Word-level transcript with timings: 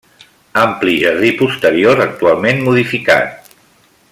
Ampli 0.61 0.95
jardí 1.03 1.29
posterior 1.41 2.01
actualment 2.07 2.65
modificat. 2.69 3.53